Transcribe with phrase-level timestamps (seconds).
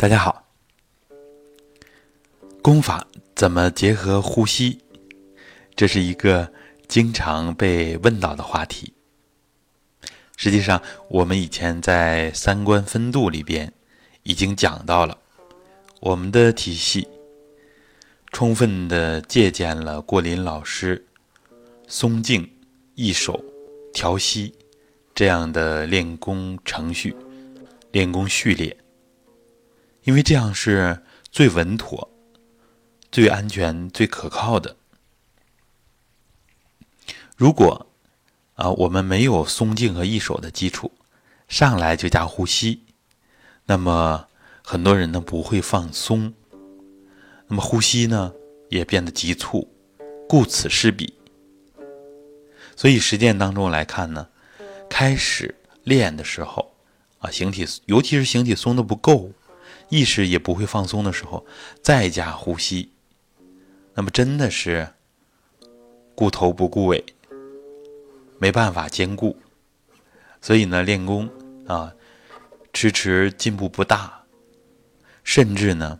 [0.00, 0.46] 大家好，
[2.62, 4.78] 功法怎么结合呼吸？
[5.74, 6.52] 这是一个
[6.86, 8.94] 经常被问到的话题。
[10.36, 10.80] 实际上，
[11.10, 13.72] 我们以前在三观分度里边
[14.22, 15.18] 已经讲到了，
[15.98, 17.08] 我们的体系
[18.30, 21.04] 充分的借鉴了郭林老师
[21.88, 22.48] 松静、
[22.94, 23.44] 易手、
[23.92, 24.54] 调息
[25.12, 27.16] 这样的练功程序、
[27.90, 28.76] 练功序列，
[30.04, 32.10] 因为这样是最稳妥、
[33.10, 34.76] 最安全、最可靠的。
[37.36, 37.86] 如果
[38.54, 40.90] 啊，我们没有松静和易手的基础，
[41.46, 42.84] 上来就加呼吸，
[43.66, 44.26] 那么
[44.64, 46.34] 很多人呢不会放松，
[47.46, 48.32] 那么呼吸呢
[48.68, 49.72] 也变得急促，
[50.28, 51.14] 顾此失彼。
[52.74, 54.28] 所以实践当中来看呢，
[54.90, 55.54] 开始
[55.84, 56.74] 练的时候
[57.18, 59.30] 啊，形体尤其是形体松的不够，
[59.88, 61.46] 意识也不会放松的时候，
[61.82, 62.90] 再加呼吸，
[63.94, 64.88] 那么真的是
[66.14, 67.04] 顾头不顾尾。
[68.40, 69.36] 没办法兼顾，
[70.40, 71.28] 所以呢，练功
[71.66, 71.92] 啊，
[72.72, 74.22] 迟迟进步不大，
[75.24, 75.98] 甚至呢，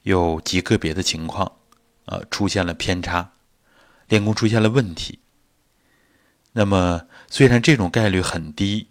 [0.00, 1.52] 有极个别的情况，
[2.06, 3.32] 啊，出现了偏差，
[4.08, 5.18] 练功出现了问题。
[6.52, 8.88] 那么，虽然这种概率很低，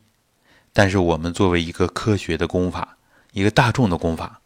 [0.71, 2.94] 但是我们作为一个科学的功法，
[3.35, 4.39] 一个大众的功法，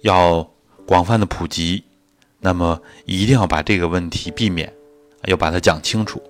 [0.00, 0.50] 要
[0.86, 1.84] 广泛的普及，
[2.40, 4.72] 那么一定要把这个问题避免，
[5.26, 6.22] 要把它讲清楚。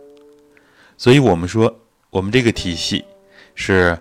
[0.96, 1.78] 所以我们说，
[2.10, 3.04] 我们这个体系
[3.54, 3.96] 是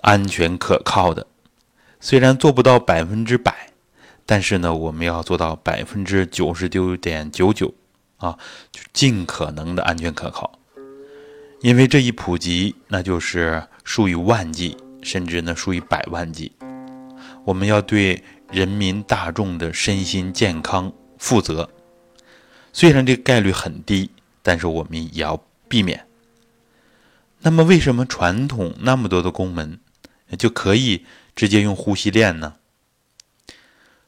[0.00, 1.26] 安全可靠的。
[2.00, 3.74] 虽然做不到百分之百，
[4.24, 7.74] 但是呢，我们要做到百分之九十九点九九
[8.16, 8.38] 啊，
[8.72, 10.58] 就尽可能的安全可靠。
[11.60, 16.50] 因为这一普及，那就是数以万计，甚至呢数以百万计。
[17.48, 21.70] 我们要对人民大众的身心健康负责。
[22.74, 24.10] 虽然这个概率很低，
[24.42, 26.06] 但是我们也要避免。
[27.40, 29.80] 那么，为什么传统那么多的宫门
[30.36, 32.56] 就可以直接用呼吸练呢？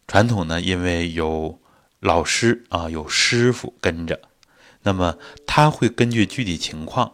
[0.06, 1.58] 传统呢，因为有
[2.00, 4.20] 老师啊，有师傅跟着，
[4.82, 7.10] 那么他会根据具体情况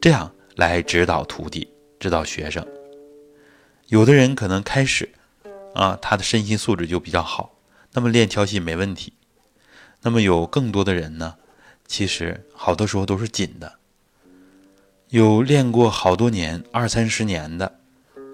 [0.00, 1.68] 这样来指导徒弟、
[2.00, 2.66] 指导学生。
[3.88, 5.10] 有的人可能开始
[5.74, 7.52] 啊，他的身心素质就比较好，
[7.92, 9.12] 那么练调息没问题。
[10.02, 11.36] 那么有更多的人呢，
[11.86, 13.78] 其实好多时候都是紧的。
[15.10, 17.78] 有练过好多年、二三十年的，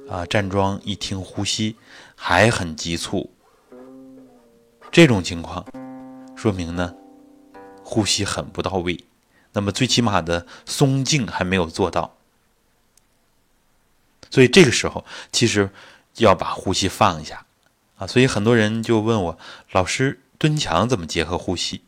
[0.08, 1.76] 啊，站桩一听呼吸
[2.14, 3.30] 还很急促，
[4.90, 5.66] 这种情况
[6.34, 6.94] 说明呢，
[7.84, 9.04] 呼吸很不到位。
[9.52, 12.16] 那么最起码的松静还没有做到，
[14.32, 15.70] 所以这个时候其实
[16.16, 17.44] 要把呼吸放一下
[17.98, 18.06] 啊。
[18.06, 19.38] 所以很多人就问我，
[19.70, 21.82] 老师蹲墙怎么结合呼吸？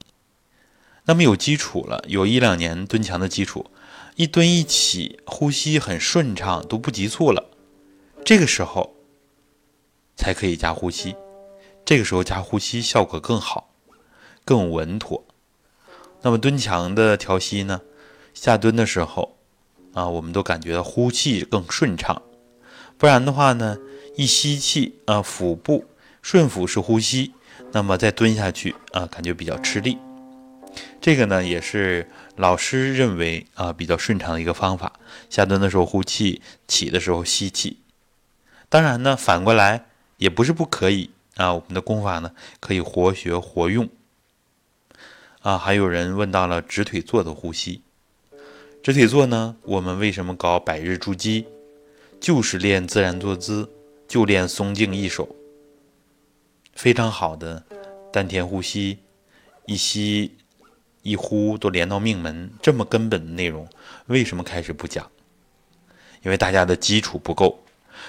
[1.07, 3.71] 那么有基础了，有一两年蹲墙的基础。
[4.17, 7.51] 一蹲一起，呼吸很顺畅，都不急促了。
[8.25, 8.95] 这个时候
[10.15, 11.17] 才可以加呼吸，
[11.85, 13.75] 这个时候加呼吸效果更好，
[14.45, 15.25] 更稳妥。
[16.23, 17.81] 那么蹲墙的调息呢？
[18.33, 19.37] 下蹲的时候
[19.95, 22.23] 啊，我们都感觉到呼气更顺畅。
[22.97, 23.79] 不然的话呢，
[24.17, 25.85] 一吸气啊，腹部
[26.23, 27.33] 顺腹式呼吸，
[27.73, 29.99] 那么再蹲下去啊，感觉比较吃力。
[31.01, 34.95] 这个呢，也是老师认为啊比较顺畅的一个方法。
[35.29, 37.79] 下蹲的时候呼气，起的时候吸气。
[38.69, 41.53] 当然呢，反过来也不是不可以啊。
[41.53, 43.89] 我们的功法呢，可以活学活用。
[45.43, 47.83] 啊，还有人问到了直腿坐的呼吸。
[48.83, 51.47] 直腿坐呢，我们为什么搞百日筑基？
[52.25, 53.69] 就是练自然坐姿，
[54.09, 55.29] 就练松静易手，
[56.73, 57.63] 非常好的
[58.11, 59.01] 丹田呼吸，
[59.67, 60.33] 一吸。
[61.03, 63.69] 一呼都连到命门，这么根本的内容，
[64.07, 65.07] 为什么开始不讲？
[66.23, 67.63] 因为大家的基础不够，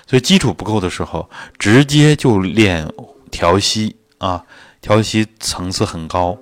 [0.08, 1.30] 所以基础不够的时候，
[1.60, 2.90] 直接就练
[3.30, 4.46] 调息啊，
[4.80, 6.38] 调息层次很高，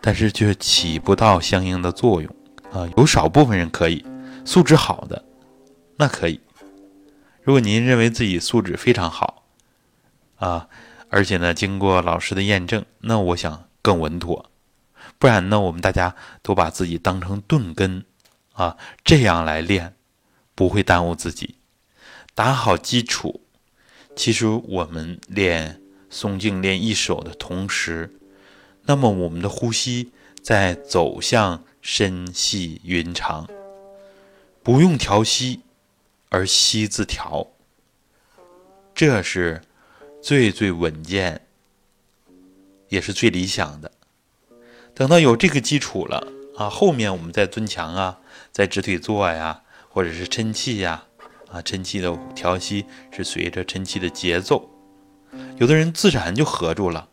[0.00, 2.34] 但是却起不到相应的作用
[2.72, 2.90] 啊。
[2.96, 4.04] 有少部分人可以，
[4.44, 5.24] 素质好的
[5.94, 6.40] 那可以。
[7.44, 9.44] 如果您认为自己素质非常好
[10.36, 10.66] 啊，
[11.10, 14.50] 而且呢，经过老师的验证，那我想更稳妥。
[15.18, 15.60] 不然呢？
[15.60, 18.06] 我们大家都把自己当成钝根，
[18.54, 19.94] 啊，这样来练，
[20.54, 21.56] 不会耽误自己。
[22.34, 23.42] 打好基础，
[24.16, 28.18] 其实我们练松静、练一手的同时，
[28.84, 30.12] 那么我们的呼吸
[30.42, 33.46] 在走向深细匀长，
[34.62, 35.60] 不用调息，
[36.34, 37.46] 而息自调，
[38.92, 39.62] 这是
[40.20, 41.46] 最最稳健，
[42.88, 43.92] 也是最理想的。
[44.96, 46.26] 等到有这个基础了
[46.56, 48.18] 啊，后面我们再蹲墙啊，
[48.50, 51.04] 再直腿坐呀，或者是抻气呀，
[51.52, 54.68] 啊，抻气的调息是随着抻气的节奏。
[55.58, 57.10] 有的人自然就合住了，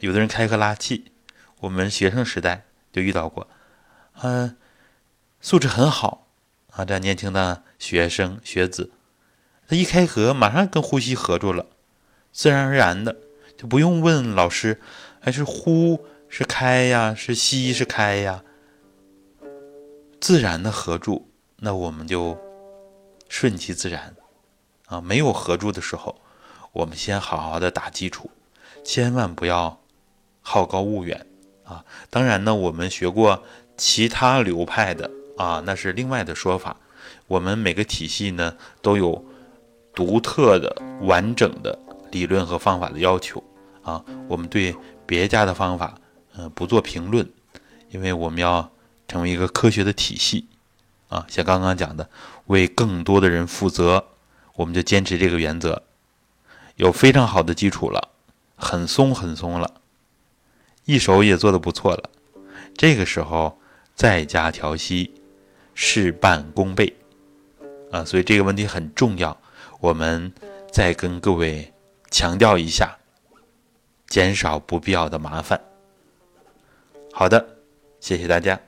[0.00, 1.12] 有的人开合拉气。
[1.60, 3.46] 我们学生时代就遇到过，
[4.22, 4.56] 嗯，
[5.40, 6.27] 素质很好
[6.78, 8.92] 啊，这年轻的学生学子，
[9.66, 11.66] 他一开合马上跟呼吸合住了，
[12.32, 13.16] 自然而然的
[13.56, 14.80] 就不用问老师，
[15.20, 16.06] 还是呼。
[16.30, 18.44] 是开呀，是吸，是开呀，
[20.20, 21.26] 自然的合住，
[21.56, 22.38] 那我们就
[23.30, 24.14] 顺其自然
[24.84, 25.00] 啊。
[25.00, 26.20] 没有合住的时候，
[26.72, 28.30] 我们先好好的打基础，
[28.84, 29.80] 千万不要
[30.42, 31.26] 好高骛远
[31.64, 31.82] 啊。
[32.10, 33.42] 当然呢，我们学过
[33.78, 36.76] 其他流派的啊，那是另外的说法。
[37.26, 39.24] 我们每个体系呢都有
[39.94, 41.78] 独特的、完整的
[42.10, 43.42] 理论和方法的要求
[43.82, 44.04] 啊。
[44.28, 44.76] 我们对
[45.06, 45.94] 别家的方法。
[46.40, 47.28] 嗯，不做评论，
[47.90, 48.70] 因为我们要
[49.08, 50.46] 成为一个科学的体系
[51.08, 51.26] 啊。
[51.28, 52.08] 像刚刚讲的，
[52.46, 54.04] 为更多的人负责，
[54.54, 55.82] 我们就坚持这个原则。
[56.76, 58.10] 有非常好的基础了，
[58.54, 59.80] 很松很松了，
[60.84, 62.08] 一手也做得不错了。
[62.76, 63.58] 这个时候
[63.96, 65.17] 再加调息，
[65.80, 66.92] 事半功倍
[67.92, 68.04] 啊。
[68.04, 69.40] 所以这个问题很重要，
[69.78, 70.32] 我们
[70.72, 71.72] 再跟各位
[72.10, 72.98] 强调一下，
[74.08, 75.60] 减少不必要的麻烦。
[77.12, 77.46] 好的，
[78.00, 78.60] 谢谢大家。